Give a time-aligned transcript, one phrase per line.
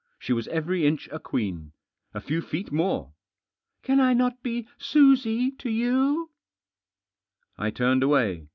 [0.17, 1.73] She was every inch a queen.
[2.15, 3.11] A few feet more."
[3.83, 6.31] Can I not be Susie to you?"
[7.59, 8.47] I turned away.